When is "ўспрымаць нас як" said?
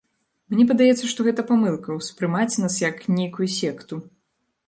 1.99-2.95